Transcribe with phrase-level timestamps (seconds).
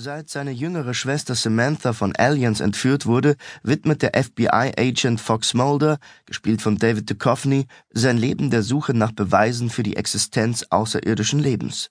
[0.00, 6.62] Seit seine jüngere Schwester Samantha von Aliens entführt wurde, widmet der FBI-Agent Fox Mulder, gespielt
[6.62, 11.90] von David Duchovny, sein Leben der Suche nach Beweisen für die Existenz außerirdischen Lebens.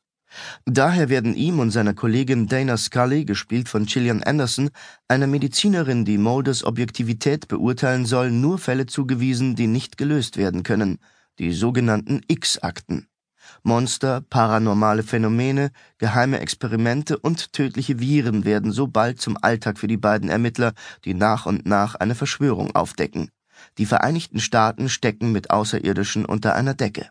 [0.65, 4.69] Daher werden ihm und seiner Kollegin Dana Scully, gespielt von Gillian Anderson,
[5.09, 10.99] einer Medizinerin, die Mulders Objektivität beurteilen soll, nur Fälle zugewiesen, die nicht gelöst werden können,
[11.39, 13.09] die sogenannten X-Akten.
[13.67, 19.97] Monster, paranormale Phänomene, geheime Experimente und tödliche Viren werden so bald zum Alltag für die
[19.97, 20.73] beiden Ermittler,
[21.05, 23.29] die nach und nach eine Verschwörung aufdecken.
[23.77, 27.09] Die Vereinigten Staaten stecken mit Außerirdischen unter einer Decke.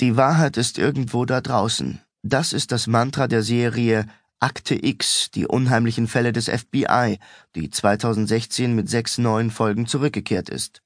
[0.00, 2.00] Die Wahrheit ist irgendwo da draußen.
[2.22, 4.06] Das ist das Mantra der Serie
[4.38, 7.18] Akte X, die unheimlichen Fälle des FBI,
[7.54, 10.82] die 2016 mit sechs neuen Folgen zurückgekehrt ist.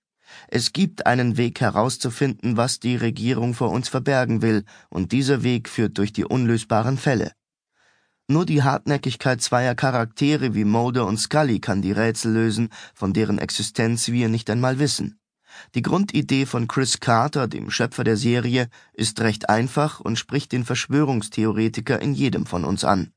[0.49, 5.69] Es gibt einen Weg herauszufinden, was die Regierung vor uns verbergen will, und dieser Weg
[5.69, 7.33] führt durch die unlösbaren Fälle.
[8.29, 13.39] Nur die Hartnäckigkeit zweier Charaktere wie Mulder und Scully kann die Rätsel lösen, von deren
[13.39, 15.21] Existenz wir nicht einmal wissen.
[15.75, 20.65] Die Grundidee von Chris Carter, dem Schöpfer der Serie, ist recht einfach und spricht den
[20.65, 23.13] Verschwörungstheoretiker in jedem von uns an.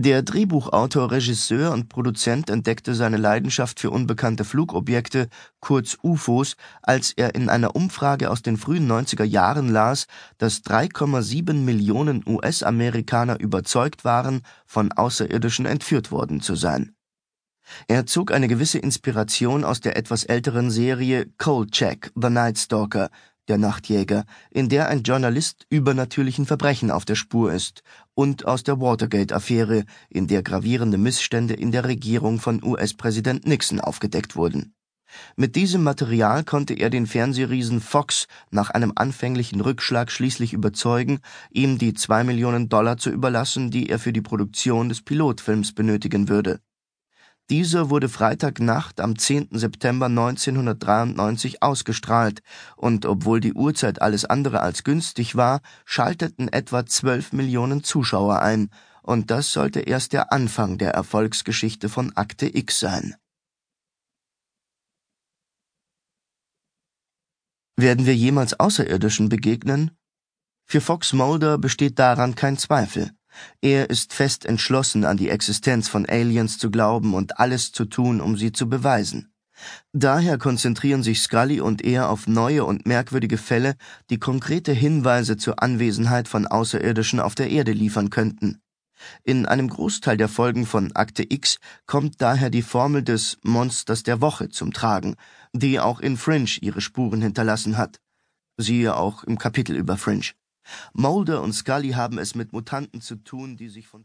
[0.00, 5.26] Der Drehbuchautor, Regisseur und Produzent entdeckte seine Leidenschaft für unbekannte Flugobjekte,
[5.58, 11.52] kurz UFOs, als er in einer Umfrage aus den frühen 90er Jahren las, dass 3,7
[11.52, 16.94] Millionen US-Amerikaner überzeugt waren, von Außerirdischen entführt worden zu sein.
[17.88, 21.26] Er zog eine gewisse Inspiration aus der etwas älteren Serie
[21.72, 23.10] Check, The Night Stalker,
[23.48, 27.82] der Nachtjäger, in der ein Journalist übernatürlichen Verbrechen auf der Spur ist,
[28.14, 34.36] und aus der Watergate-Affäre, in der gravierende Missstände in der Regierung von US-Präsident Nixon aufgedeckt
[34.36, 34.74] wurden.
[35.36, 41.78] Mit diesem Material konnte er den Fernsehriesen Fox nach einem anfänglichen Rückschlag schließlich überzeugen, ihm
[41.78, 46.60] die zwei Millionen Dollar zu überlassen, die er für die Produktion des Pilotfilms benötigen würde.
[47.50, 49.48] Dieser wurde Freitagnacht am 10.
[49.52, 52.42] September 1993 ausgestrahlt,
[52.76, 58.68] und obwohl die Uhrzeit alles andere als günstig war, schalteten etwa 12 Millionen Zuschauer ein,
[59.02, 63.16] und das sollte erst der Anfang der Erfolgsgeschichte von Akte X sein.
[67.76, 69.92] Werden wir jemals Außerirdischen begegnen?
[70.66, 73.17] Für Fox Mulder besteht daran kein Zweifel.
[73.60, 78.20] Er ist fest entschlossen, an die Existenz von Aliens zu glauben und alles zu tun,
[78.20, 79.32] um sie zu beweisen.
[79.92, 83.74] Daher konzentrieren sich Scully und er auf neue und merkwürdige Fälle,
[84.10, 88.60] die konkrete Hinweise zur Anwesenheit von Außerirdischen auf der Erde liefern könnten.
[89.24, 94.20] In einem Großteil der Folgen von Akte X kommt daher die Formel des Monsters der
[94.20, 95.14] Woche zum Tragen,
[95.52, 98.00] die auch in Fringe ihre Spuren hinterlassen hat.
[98.56, 100.32] Siehe auch im Kapitel über Fringe.
[100.92, 104.04] Mulder und Scully haben es mit Mutanten zu tun, die sich von